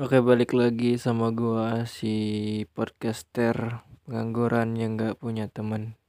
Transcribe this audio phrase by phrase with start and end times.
[0.00, 6.00] Oke balik lagi sama gua si podcaster pengangguran yang gak punya teman.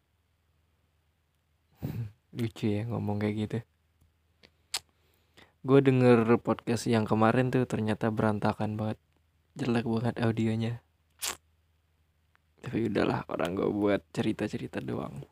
[2.40, 3.60] Lucu ya ngomong kayak gitu.
[5.68, 9.04] Gue denger podcast yang kemarin tuh ternyata berantakan banget.
[9.60, 10.80] Jelek banget audionya.
[12.64, 15.28] Tapi udahlah orang gue buat cerita cerita doang.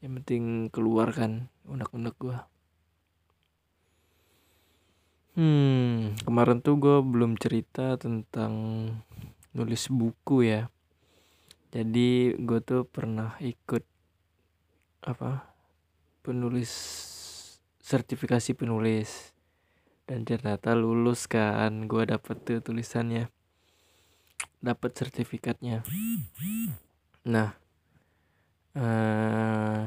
[0.00, 2.40] Yang penting keluar kan unek-unek gue
[5.40, 6.20] hmm.
[6.28, 8.52] Kemarin tuh gue belum cerita tentang
[9.56, 10.68] nulis buku ya.
[11.72, 13.80] Jadi gue tuh pernah ikut
[15.00, 15.48] apa
[16.20, 16.68] penulis
[17.80, 19.32] sertifikasi penulis.
[20.04, 23.32] Dan ternyata lulus kan gue dapet tuh tulisannya.
[24.60, 25.88] Dapat sertifikatnya.
[27.24, 27.56] Nah
[28.76, 29.82] eh,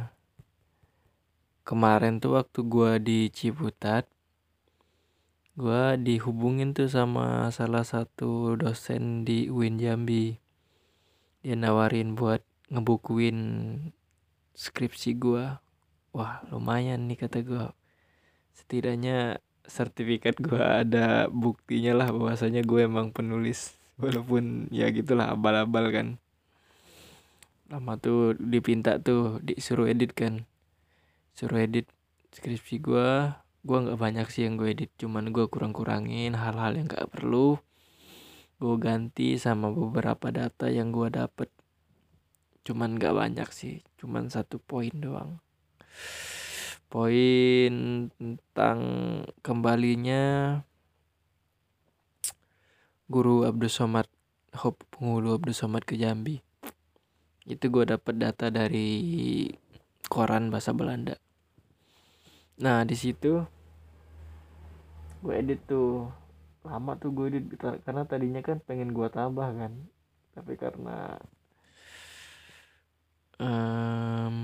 [1.61, 4.07] kemarin tuh waktu gue di Ciputat
[5.53, 10.41] gue dihubungin tuh sama salah satu dosen di UIN Jambi.
[11.45, 12.41] Dia nawarin buat
[12.73, 13.37] ngebukuin
[14.57, 15.45] skripsi gue
[16.13, 17.65] wah lumayan nih kata gue
[18.53, 23.77] setidaknya sertifikat gue ada buktinya lah bahwasanya gue emang penulis.
[24.01, 26.07] Walaupun ya gitulah abal-abal kan.
[27.69, 30.49] Lama tuh dipinta tuh disuruh edit kan.
[31.37, 31.85] Suruh edit
[32.33, 33.09] skripsi gue
[33.63, 37.59] gue nggak banyak sih yang gue edit cuman gue kurang-kurangin hal-hal yang gak perlu
[38.63, 41.51] gue ganti sama beberapa data yang gue dapet.
[42.63, 45.43] Cuman gak banyak sih cuman satu poin doang.
[46.87, 47.73] Poin
[48.15, 48.79] tentang
[49.43, 50.63] kembalinya
[53.11, 54.07] guru Abdul Somad
[54.63, 56.39] Hop Penghulu Abdul Somad ke Jambi.
[57.43, 59.51] Itu gue dapet data dari
[60.07, 61.19] koran bahasa Belanda.
[62.63, 63.43] Nah di situ
[65.23, 66.11] gue edit tuh.
[66.67, 69.71] Lama tuh gue edit karena tadinya kan pengen gue tambah kan.
[70.35, 71.15] Tapi karena
[73.39, 74.37] um,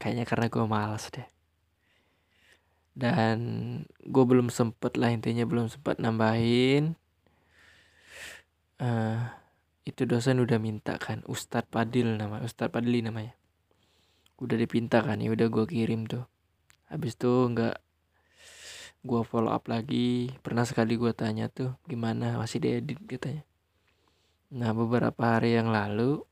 [0.00, 1.28] kayaknya karena gue malas deh.
[2.96, 3.38] Dan
[4.00, 6.96] gue belum sempet lah intinya belum sempat nambahin.
[8.80, 9.28] Uh,
[9.84, 13.36] itu dosen udah minta kan Ustadz Padil nama Ustadz Padli namanya.
[14.40, 16.24] Udah dipinta kan ya udah gue kirim tuh.
[16.88, 17.89] Habis tuh nggak
[19.00, 20.32] gue follow up lagi.
[20.44, 22.36] Pernah sekali gue tanya tuh gimana?
[22.36, 23.00] Masih diedit?
[23.08, 23.44] katanya.
[24.50, 26.26] Nah beberapa hari yang lalu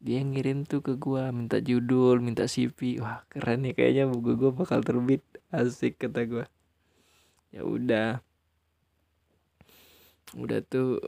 [0.00, 4.50] dia ngirim tuh ke gua minta judul minta CV wah keren nih kayaknya buku gua
[4.50, 5.22] bakal terbit.
[5.52, 6.46] Asik kata gua.
[7.54, 8.24] Ya udah.
[10.34, 10.98] Udah tuh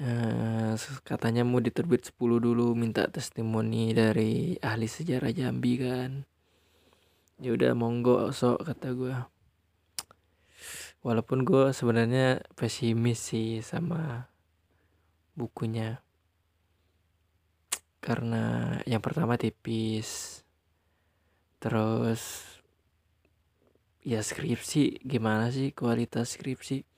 [0.00, 6.24] uh, katanya mau diterbit 10 dulu minta testimoni dari ahli sejarah Jambi kan
[7.42, 9.34] ya udah monggo sok kata gua.
[11.04, 14.32] Walaupun gue sebenarnya pesimis sih sama
[15.36, 16.00] bukunya.
[18.00, 20.40] Karena yang pertama tipis
[21.60, 22.44] terus
[24.04, 26.88] ya skripsi gimana sih kualitas skripsi?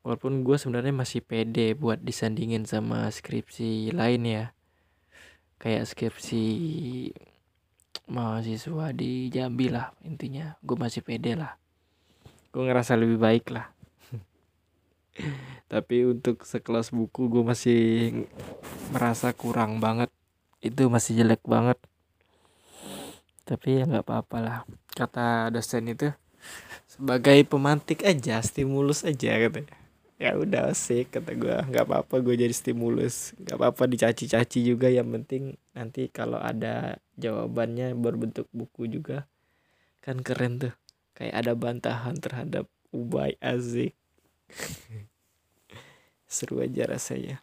[0.00, 4.44] Walaupun gue sebenarnya masih pede buat disandingin sama skripsi lain ya.
[5.60, 6.44] Kayak skripsi
[8.08, 10.56] mahasiswa di Jambi lah intinya.
[10.64, 11.54] Gue masih pede lah.
[12.50, 13.68] Gue ngerasa lebih baik lah.
[15.72, 17.80] Tapi untuk sekelas buku gue masih
[18.90, 20.08] merasa kurang banget.
[20.64, 21.78] Itu masih jelek banget.
[23.44, 24.58] Tapi ya nggak apa-apa lah.
[24.92, 26.08] Kata dosen itu
[26.88, 29.76] sebagai pemantik aja stimulus aja katanya.
[30.18, 33.36] Ya udah sih kata gue nggak apa-apa gue jadi stimulus.
[33.38, 39.30] Nggak apa-apa dicaci-caci juga yang penting nanti kalau ada jawabannya berbentuk buku juga
[40.02, 40.74] kan keren tuh.
[41.14, 43.94] Kayak ada bantahan terhadap Ubay Azik
[46.26, 47.38] seru aja rasanya.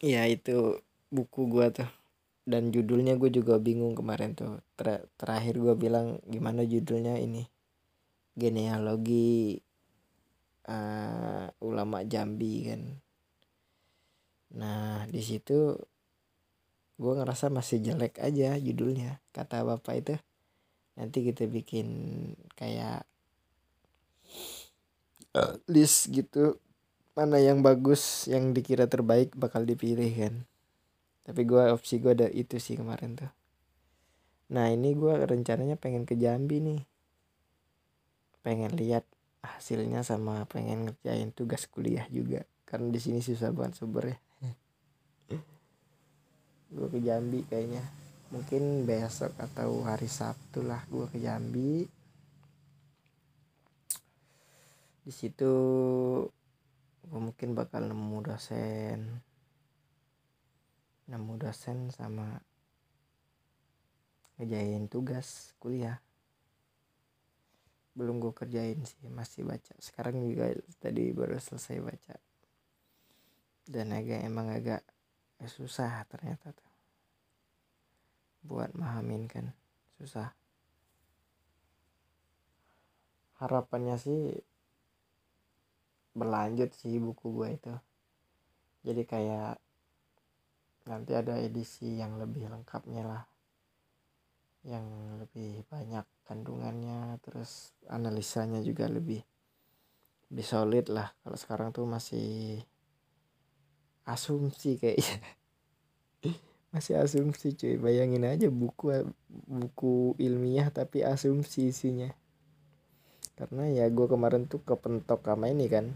[0.00, 0.80] Ya itu
[1.12, 1.88] buku gua tuh.
[2.44, 4.60] Dan judulnya gue juga bingung kemarin tuh.
[4.76, 7.48] Ter terakhir gue bilang gimana judulnya ini.
[8.36, 9.64] Genealogi
[10.68, 13.03] uh, ulama Jambi kan
[14.54, 15.74] nah di situ
[16.94, 20.14] gue ngerasa masih jelek aja judulnya kata bapak itu.
[20.94, 21.88] Nanti kita bikin
[22.54, 23.02] kayak
[25.34, 26.62] uh, list gitu
[27.18, 30.34] mana yang bagus yang dikira terbaik bakal dipilih kan.
[31.26, 33.32] Tapi gue opsi gue ada itu sih kemarin tuh.
[34.54, 36.82] Nah ini gue rencananya pengen ke Jambi nih.
[38.46, 39.02] Pengen lihat
[39.42, 42.46] hasilnya sama pengen ngerjain tugas kuliah juga.
[42.62, 44.18] Karena di sini susah banget sumber ya
[46.74, 47.80] gue ke Jambi kayaknya.
[48.34, 51.86] Mungkin besok atau hari Sabtu lah gue ke Jambi.
[55.06, 55.52] Di situ
[57.04, 59.22] gue mungkin bakal nemu dosen.
[61.06, 62.42] Nemu dosen sama
[64.42, 66.02] ngejain tugas kuliah.
[67.94, 69.78] Belum gue kerjain sih masih baca.
[69.78, 70.50] Sekarang juga
[70.82, 72.16] tadi baru selesai baca.
[73.62, 74.82] Dan agak emang agak
[75.44, 76.72] eh, susah ternyata tuh.
[78.44, 79.52] Buat mahamin kan
[80.00, 80.32] susah.
[83.40, 84.40] Harapannya sih
[86.16, 87.74] berlanjut sih buku gue itu.
[88.84, 89.56] Jadi kayak
[90.88, 93.24] nanti ada edisi yang lebih lengkapnya lah.
[94.64, 94.86] Yang
[95.24, 99.20] lebih banyak kandungannya terus analisanya juga lebih
[100.32, 101.12] lebih solid lah.
[101.20, 102.60] Kalau sekarang tuh masih
[104.04, 105.16] asumsi kayaknya.
[106.72, 108.92] Masih asumsi cuy bayangin aja buku
[109.46, 112.12] buku ilmiah tapi asumsi isinya.
[113.34, 115.90] Karena ya gue kemarin tuh kepentok sama ini kan.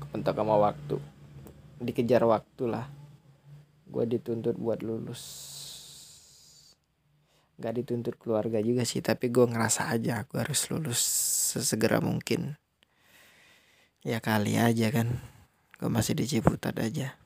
[0.00, 0.96] Kepentok sama waktu.
[1.80, 2.88] Dikejar waktu lah.
[3.88, 5.22] Gue dituntut buat lulus.
[7.60, 11.00] Gak dituntut keluarga juga sih tapi gue ngerasa aja gue harus lulus
[11.52, 12.56] sesegera mungkin.
[14.00, 15.20] Ya kali aja kan
[15.80, 17.16] gue masih di Ciputat aja.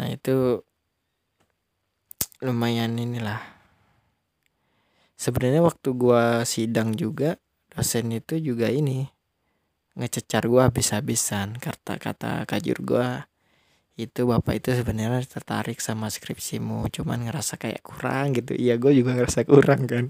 [0.00, 0.64] Nah itu
[2.40, 3.44] lumayan inilah.
[5.20, 7.36] Sebenarnya waktu gue sidang juga
[7.68, 9.04] dosen itu juga ini
[10.00, 11.60] ngececar gue habis-habisan.
[11.60, 13.08] Kata-kata kajur gue
[13.94, 18.56] itu bapak itu sebenarnya tertarik sama skripsimu cuman ngerasa kayak kurang gitu.
[18.56, 20.04] Iya gue juga ngerasa kurang kan.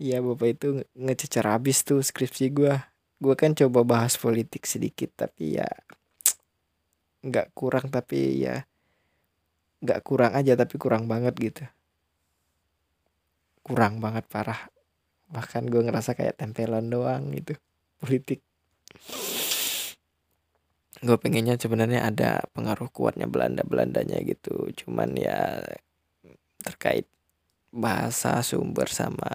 [0.00, 2.74] Iya bapak itu ngececar habis tuh skripsi gue
[3.20, 5.68] gue kan coba bahas politik sedikit tapi ya
[7.28, 8.64] nggak kurang tapi ya
[9.80, 11.64] nggak kurang aja tapi kurang banget gitu.
[13.64, 14.68] Kurang banget parah.
[15.32, 17.56] Bahkan gue ngerasa kayak tempelan doang gitu
[18.00, 18.44] politik.
[21.00, 24.68] Gue pengennya sebenarnya ada pengaruh kuatnya Belanda Belandanya gitu.
[24.84, 25.64] Cuman ya
[26.60, 27.08] terkait
[27.72, 29.32] bahasa sumber sama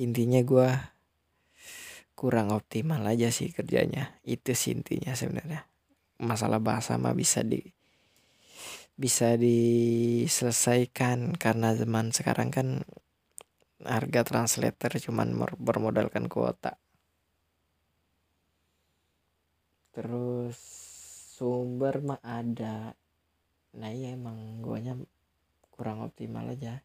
[0.00, 0.70] intinya gue
[2.12, 4.20] kurang optimal aja sih kerjanya.
[4.22, 5.66] Itu sih intinya sebenarnya.
[6.22, 7.60] Masalah bahasa mah bisa di
[8.92, 12.68] bisa diselesaikan karena zaman sekarang kan
[13.82, 16.78] harga translator cuman bermodalkan kuota.
[19.92, 20.56] Terus
[21.36, 22.94] sumber mah ada.
[23.76, 24.94] Nah iya emang guanya
[25.74, 26.84] kurang optimal aja.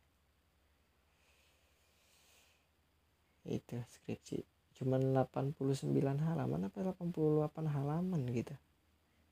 [3.47, 5.89] Itu skripsi cuman 89
[6.21, 8.53] halaman apa 88 halaman gitu.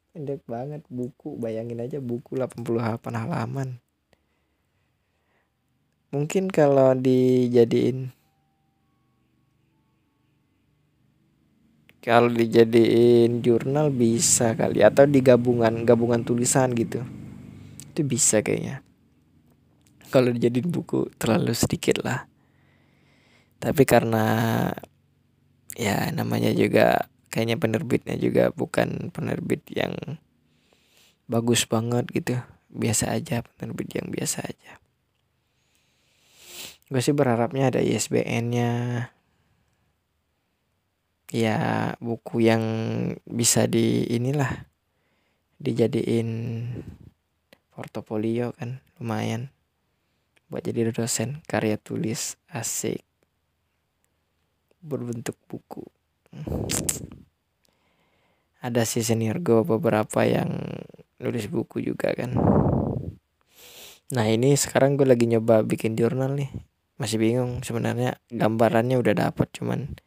[0.09, 3.77] Pendek banget buku bayangin aja buku 88 halaman.
[6.09, 8.09] Mungkin kalau dijadiin
[12.01, 17.05] kalau dijadiin jurnal bisa kali atau digabungan gabungan tulisan gitu.
[17.93, 18.81] Itu bisa kayaknya.
[20.09, 22.25] Kalau dijadiin buku terlalu sedikit lah.
[23.61, 24.25] Tapi karena
[25.75, 29.91] ya namanya juga kayaknya penerbitnya juga bukan penerbit yang
[31.27, 32.39] bagus banget gitu.
[32.71, 34.79] Biasa aja penerbit yang biasa aja.
[36.87, 38.71] Gue sih berharapnya ada ISBN-nya
[41.33, 41.57] ya
[41.99, 42.63] buku yang
[43.25, 44.69] bisa di inilah
[45.59, 46.29] dijadiin
[47.75, 49.51] portofolio kan lumayan.
[50.47, 53.01] Buat jadi dosen karya tulis asik
[54.85, 55.81] berbentuk buku.
[58.61, 60.61] Ada sih senior gue beberapa yang
[61.17, 62.37] nulis buku juga kan.
[64.13, 66.53] Nah ini sekarang gue lagi nyoba bikin jurnal nih.
[67.01, 69.97] Masih bingung sebenarnya gambarannya udah dapat cuman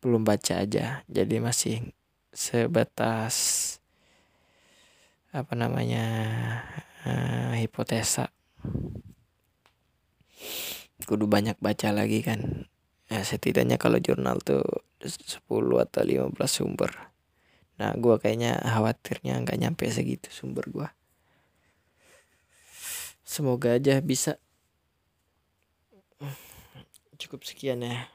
[0.00, 1.04] belum baca aja.
[1.08, 1.76] Jadi masih
[2.32, 3.36] sebatas
[5.36, 6.04] apa namanya
[7.04, 8.32] uh, hipotesa.
[11.04, 12.66] Kudu banyak baca lagi kan
[13.06, 14.64] ya setidaknya kalau jurnal tuh
[15.02, 16.90] 10 atau 15 sumber.
[17.78, 20.88] Nah gue kayaknya khawatirnya nggak nyampe segitu sumber gue
[23.26, 24.38] semoga aja bisa.
[27.18, 28.06] Cukup sekian ya.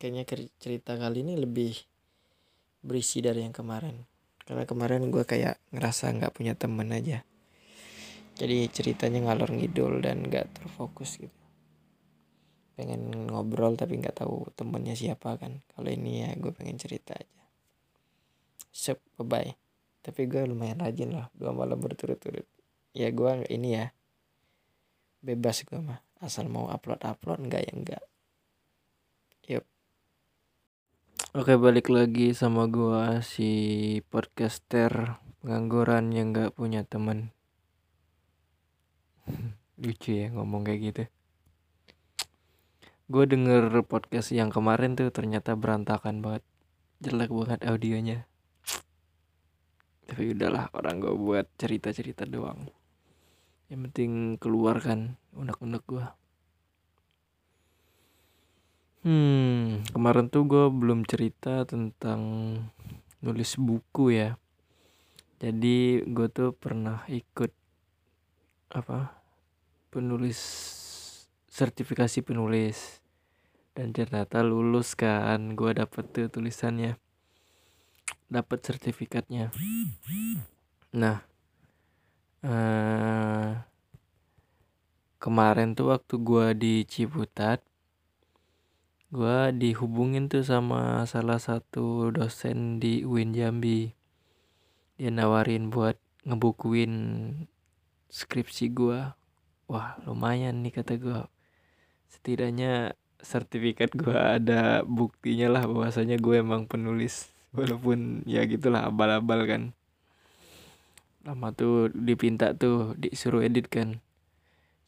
[0.00, 1.76] Kayaknya cerita kali ini lebih
[2.80, 4.08] berisi dari yang kemarin.
[4.42, 7.22] Karena kemarin gue kayak ngerasa nggak punya temen aja.
[8.34, 11.43] Jadi ceritanya ngalor ngidul dan nggak terfokus gitu
[12.74, 15.62] pengen ngobrol tapi nggak tahu temennya siapa kan.
[15.74, 17.42] Kalau ini ya gue pengen cerita aja.
[18.74, 19.52] Sep, bye bye
[20.04, 22.44] tapi gue lumayan rajin lah dua malam berturut-turut.
[22.92, 23.86] Ya gue ini ya.
[25.24, 28.02] Bebas gue mah asal mau upload upload enggak ya enggak
[29.44, 29.64] yuk
[31.36, 33.50] Oke balik lagi sama gua si
[34.08, 37.34] podcaster pengangguran yang gak punya teman
[39.82, 41.02] lucu ya ngomong kayak gitu
[43.04, 46.44] gue denger podcast yang kemarin tuh ternyata berantakan banget.
[47.04, 48.18] Jelek banget audionya.
[50.08, 52.68] Tapi udahlah orang gue buat cerita cerita doang.
[53.68, 56.06] Yang penting keluar kan unek-unek gue
[59.04, 62.24] Hmm, kemarin tuh gue belum cerita tentang
[63.20, 64.40] nulis buku ya.
[65.44, 67.52] Jadi gue tuh pernah ikut
[68.72, 69.12] apa
[69.92, 70.40] penulis
[71.54, 72.98] sertifikasi penulis
[73.78, 75.54] dan ternyata lulus kan.
[75.54, 76.98] Gue dapet tuh tulisannya,
[78.26, 79.54] dapet sertifikatnya.
[80.90, 81.22] Nah,
[82.42, 83.50] eh,
[85.22, 87.62] kemarin tuh waktu gue di Ciputat
[89.14, 93.94] gue dihubungin tuh sama salah satu dosen di UIN Jambi
[94.98, 95.94] dia nawarin buat
[96.26, 96.92] ngebukuin
[98.10, 99.00] skripsi gue
[99.70, 101.20] wah lumayan nih kata gue
[102.14, 107.32] setidaknya sertifikat gue ada buktinya lah bahwasanya gue emang penulis.
[107.56, 109.62] Walaupun ya gitulah abal-abal kan.
[111.24, 113.98] Lama tuh dipinta tuh disuruh edit kan.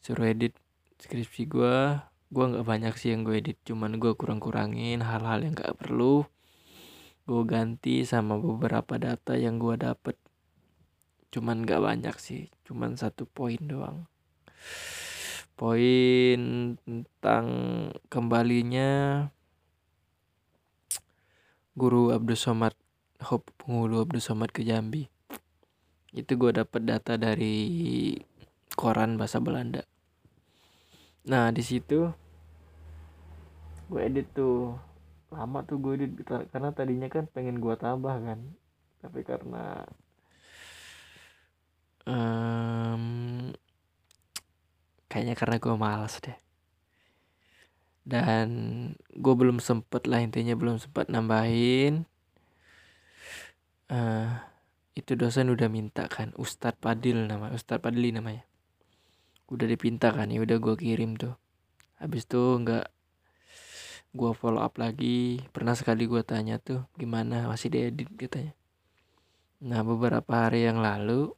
[0.05, 0.55] Suruh edit
[1.03, 1.77] skripsi gue
[2.27, 6.27] gue nggak banyak sih yang gue edit cuman gue kurang-kurangin hal-hal yang gak perlu.
[7.27, 10.19] Gue ganti sama beberapa data yang gue dapet.
[11.31, 14.11] Cuman gak banyak sih cuman satu poin doang
[15.57, 16.41] poin
[16.85, 17.47] tentang
[18.13, 19.25] kembalinya
[21.73, 22.77] guru Abdul Somad
[23.25, 25.09] Hop penghulu Abdul Somad ke Jambi.
[26.13, 28.13] Itu gue dapet data dari
[28.77, 29.89] koran bahasa Belanda.
[31.25, 32.13] Nah di situ
[33.89, 34.77] gue edit tuh.
[35.33, 36.13] Lama tuh gue edit
[36.53, 38.41] karena tadinya kan pengen gue tambah kan.
[39.01, 39.89] Tapi karena
[42.05, 43.36] um,
[45.07, 46.39] kayaknya karena gue malas deh.
[48.07, 48.49] Dan
[49.19, 52.07] gue belum sempet lah intinya belum sempat nambahin.
[53.87, 54.31] Uh,
[54.97, 58.47] itu dosen udah minta kan Ustadz Padil nama Ustadz Padli namanya.
[59.51, 61.35] Udah dipinta kan ya udah gue kirim tuh.
[61.99, 62.87] Habis tuh nggak
[64.17, 65.45] gue follow up lagi.
[65.53, 68.09] Pernah sekali gue tanya tuh gimana masih diedit?
[68.17, 68.57] katanya.
[69.67, 71.35] Nah beberapa hari yang lalu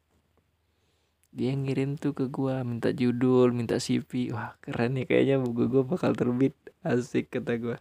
[1.39, 5.83] dia ngirim tuh ke gue minta judul minta CV wah keren nih kayaknya buku gue
[5.87, 6.55] bakal terbit.
[6.83, 7.79] Asik kata gue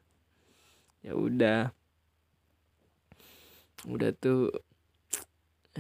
[1.02, 1.74] ya udah.
[3.90, 4.54] Udah tuh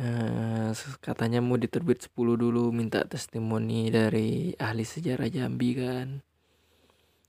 [0.01, 0.73] uh,
[1.05, 6.25] katanya mau diterbit 10 dulu minta testimoni dari ahli sejarah Jambi kan.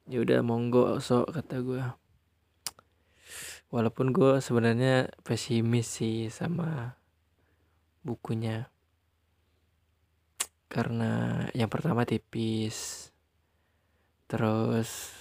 [0.09, 1.85] Ya udah monggo sok kata gue
[3.69, 6.97] walaupun gue sebenarnya pesimis sih sama
[8.01, 8.73] bukunya
[10.69, 13.09] karena yang pertama tipis.
[14.29, 15.17] Terus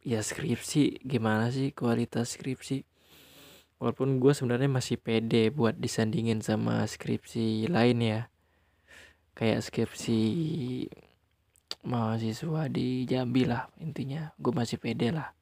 [0.00, 2.88] ya skripsi gimana sih kualitas skripsi?
[3.80, 8.20] Walaupun gue sebenarnya masih pede buat disandingin sama skripsi lain ya.
[9.36, 10.20] Kayak skripsi
[11.84, 14.32] mahasiswa di Jambi lah intinya.
[14.40, 15.32] Gue masih pede lah.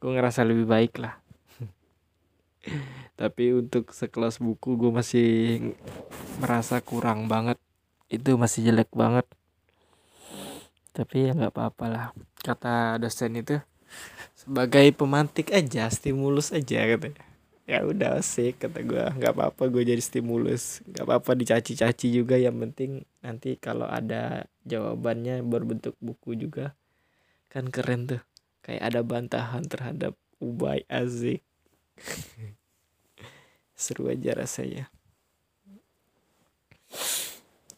[0.00, 1.21] Gue ngerasa lebih baik lah
[3.20, 5.28] tapi untuk sekelas buku gue masih
[6.38, 7.58] merasa kurang banget.
[8.12, 9.26] Itu masih jelek banget.
[10.92, 12.06] Tapi ya nggak apa-apa lah.
[12.42, 13.56] Kata dosen itu
[14.36, 20.02] sebagai pemantik aja stimulus aja katanya ya udah sih kata gue nggak apa-apa gue jadi
[20.02, 20.82] stimulus.
[20.84, 22.36] Nggak apa-apa dicaci-caci juga.
[22.36, 22.92] Yang penting
[23.22, 26.74] nanti kalau ada jawabannya berbentuk buku juga.
[27.48, 28.22] Kan keren tuh.
[28.62, 31.42] Kayak ada bantahan terhadap Ubay Azik
[33.82, 34.86] seru aja rasanya.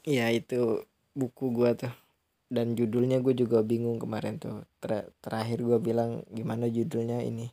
[0.04, 0.84] Ya itu
[1.16, 1.94] buku gue tuh.
[2.52, 4.68] Dan judulnya gue juga bingung kemarin tuh.
[4.78, 7.48] Ter terakhir gue bilang gimana judulnya ini.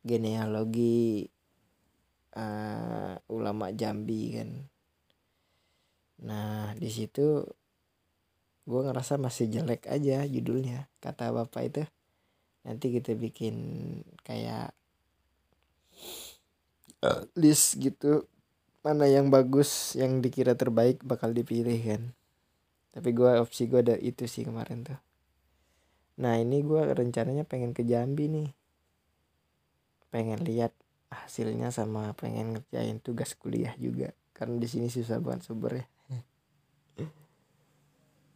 [0.00, 1.28] Genealogi
[2.32, 4.50] uh, ulama Jambi kan.
[6.24, 7.44] Nah di situ
[8.68, 10.88] gue ngerasa masih jelek aja judulnya.
[11.04, 11.82] Kata bapak itu
[12.64, 13.56] nanti kita bikin
[14.24, 14.72] kayak
[17.06, 18.26] uh, list gitu
[18.88, 22.02] mana yang bagus yang dikira terbaik bakal dipilih kan.
[22.94, 24.98] Tapi gue opsi gue ada itu sih kemarin tuh.
[26.18, 28.48] Nah ini gue rencananya pengen ke Jambi nih.
[30.08, 30.72] Pengen lihat
[31.12, 34.14] hasilnya sama pengen ngerjain tugas kuliah juga.
[34.32, 35.86] Karena di sini susah banget sumber ya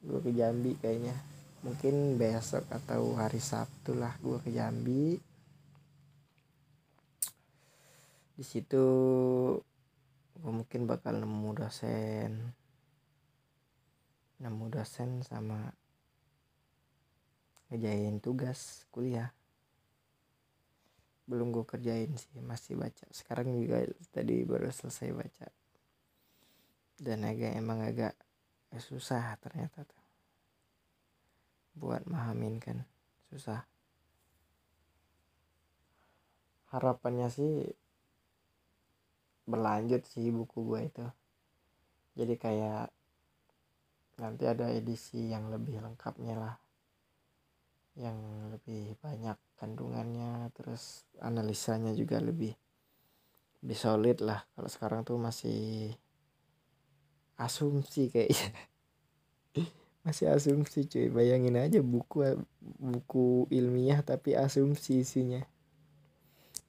[0.07, 1.15] gue ke Jambi kayaknya.
[1.63, 5.32] Mungkin besok atau hari Sabtu lah gue ke Jambi
[8.33, 8.85] di situ
[10.33, 12.57] gue mungkin bakal nemu dosen.
[14.43, 15.71] Nemu dosen sama
[17.71, 19.31] ngejain tugas kuliah.
[21.29, 23.07] Belum gue kerjain sih masih baca.
[23.13, 25.49] Sekarang juga tadi baru selesai baca.
[26.99, 28.17] Dan agak emang agak
[28.81, 30.03] susah ternyata tuh.
[31.77, 32.85] Buat mahamin kan
[33.31, 33.65] susah.
[36.73, 37.82] Harapannya sih
[39.47, 41.07] berlanjut sih buku gue itu.
[42.13, 42.93] Jadi kayak
[44.21, 46.57] nanti ada edisi yang lebih lengkapnya lah.
[47.99, 48.19] Yang
[48.57, 52.55] lebih banyak kandungannya terus analisanya juga lebih
[53.63, 54.43] lebih solid lah.
[54.55, 55.93] Kalau sekarang tuh masih
[57.39, 58.51] asumsi kayaknya.
[60.03, 61.15] Masih asumsi cuy.
[61.15, 62.27] Bayangin aja buku
[62.59, 65.47] buku ilmiah tapi asumsi isinya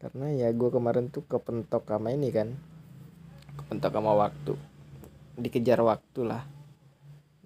[0.04, 2.52] karena ya gue kemarin tuh kepentok sama ini kan.
[3.56, 4.60] Kepentok sama waktu.
[5.40, 6.44] Dikejar waktu lah.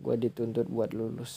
[0.02, 1.34] Gue dituntut buat lulus.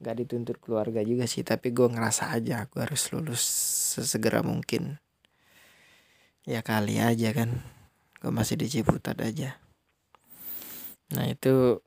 [0.00, 3.44] Gak dituntut keluarga juga sih tapi gue ngerasa aja aku harus lulus
[3.92, 4.96] sesegera mungkin.
[6.48, 7.60] Ya kali aja kan.
[8.24, 9.60] Gue masih di Ciputat aja.
[11.12, 11.84] Nah itu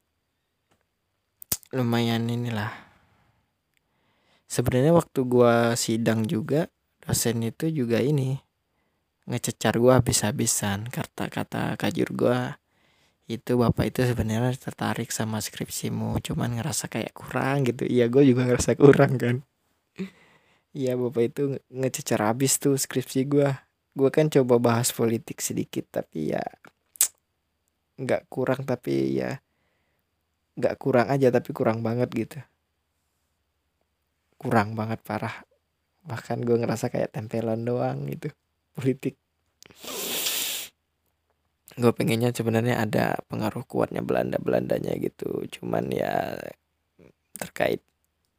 [1.73, 2.69] lumayan inilah.
[4.45, 6.69] Sebenarnya waktu gue sidang juga
[7.11, 8.39] dosen itu juga ini
[9.27, 10.87] ngececar gue habis-habisan.
[10.87, 12.39] Kata-kata kajur gue
[13.27, 17.83] itu bapak itu sebenarnya tertarik sama skripsimu cuman ngerasa kayak kurang gitu.
[17.83, 19.35] Iya gue juga ngerasa kurang kan.
[20.71, 23.51] Iya bapak itu ngececer habis tuh skripsi gue
[23.91, 26.39] gue kan coba bahas politik sedikit tapi ya
[27.99, 29.43] nggak kurang tapi ya
[30.55, 32.39] nggak kurang aja tapi kurang banget gitu.
[34.39, 35.50] Kurang banget parah
[36.05, 38.33] bahkan gue ngerasa kayak tempelan doang gitu
[38.73, 39.17] politik.
[41.77, 45.45] Gue pengennya sebenarnya ada pengaruh kuatnya Belanda Belandanya gitu.
[45.47, 46.35] Cuman ya
[47.39, 47.79] terkait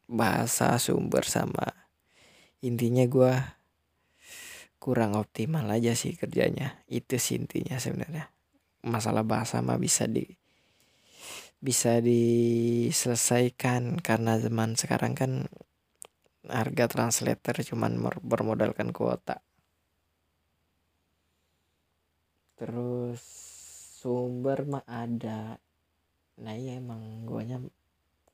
[0.06, 1.64] bahasa sumber sama
[2.62, 3.32] intinya gue
[4.78, 6.82] kurang optimal aja sih kerjanya.
[6.90, 8.30] Itu sih intinya sebenarnya.
[8.82, 10.26] Masalah bahasa mah bisa di
[11.62, 15.46] bisa diselesaikan karena zaman sekarang kan
[16.50, 19.38] harga translator cuman bermodalkan kuota.
[22.58, 23.22] Terus
[24.02, 25.58] sumber mah ada.
[26.42, 27.62] Nah iya emang guanya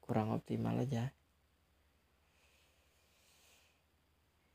[0.01, 1.12] kurang optimal aja.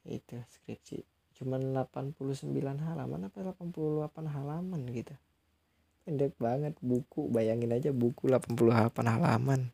[0.05, 1.05] Itu skripsi.
[1.37, 2.49] Cuman 89
[2.81, 5.13] halaman apa 88 halaman gitu.
[6.05, 7.29] Pendek banget buku.
[7.29, 8.57] Bayangin aja buku 88
[9.05, 9.73] halaman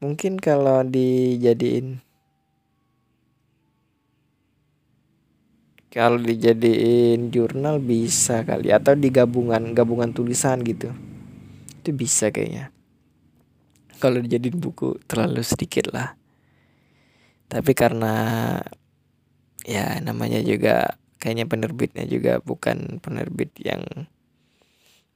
[0.00, 2.00] mungkin kalau dijadiin
[5.92, 10.94] kalau dijadiin jurnal bisa kali atau di gabungan gabungan tulisan gitu.
[11.82, 12.72] Itu bisa kayaknya.
[14.00, 16.16] Kalau dijadiin buku terlalu sedikit lah.
[17.50, 18.14] Tapi karena
[19.66, 23.82] ya namanya juga kayaknya penerbitnya juga bukan penerbit yang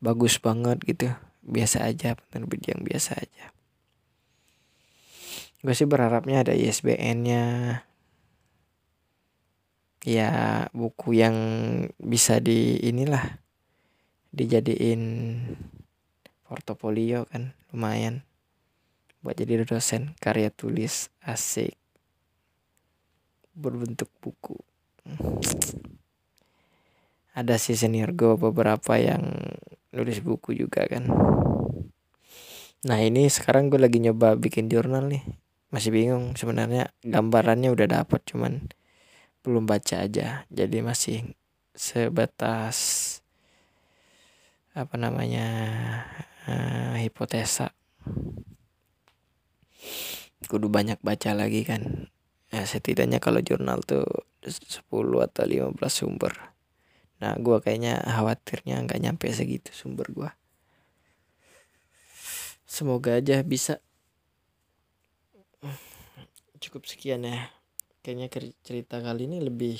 [0.02, 1.14] bagus banget gitu.
[1.46, 3.54] Biasa aja penerbit yang biasa aja
[5.64, 7.44] gue sih berharapnya ada ISBN-nya
[10.04, 10.30] ya
[10.76, 11.36] buku yang
[11.96, 13.40] bisa di inilah
[14.28, 15.02] dijadiin
[16.44, 18.28] portofolio kan lumayan
[19.24, 21.80] buat jadi dosen karya tulis asik
[23.56, 24.60] berbentuk buku.
[27.32, 29.24] Ada sih senior gue beberapa yang
[29.96, 31.08] nulis buku juga kan.
[32.84, 35.24] Nah ini sekarang gue lagi nyoba bikin jurnal nih
[35.74, 38.70] masih bingung sebenarnya gambarannya udah dapet cuman
[39.42, 40.46] belum baca aja.
[40.46, 41.34] Jadi masih
[41.74, 42.78] sebatas
[44.70, 45.46] apa namanya
[46.46, 47.74] uh, hipotesa.
[50.46, 52.06] Kudu banyak baca lagi kan.
[52.54, 54.06] Ya setidaknya kalau jurnal tuh
[54.46, 56.54] 10 atau 15 sumber.
[57.18, 60.30] Nah gue kayaknya khawatirnya nggak nyampe segitu sumber gue
[62.74, 63.78] semoga aja bisa
[66.74, 67.54] cukup sekian ya.
[68.02, 69.78] Kayaknya cerita kali ini lebih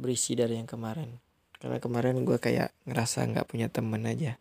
[0.00, 1.20] berisi dari yang kemarin.
[1.60, 4.40] Karena kemarin gue kayak ngerasa nggak punya temen aja.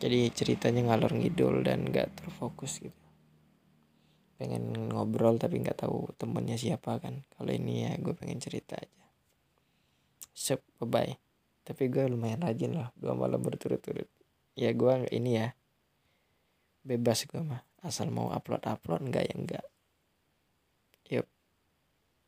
[0.00, 2.96] Jadi ceritanya ngalor ngidul dan nggak terfokus gitu.
[4.40, 7.20] Pengen ngobrol tapi nggak tahu temennya siapa kan.
[7.36, 9.04] Kalau ini ya gue pengen cerita aja.
[10.32, 11.12] Sep bye bye
[11.60, 12.88] tapi gue lumayan rajin lah.
[12.96, 14.08] Dua malam berturut-turut.
[14.56, 15.52] Ya gue ini ya.
[16.88, 17.68] Bebas gue mah.
[17.84, 19.64] Asal mau upload upload enggak ya enggak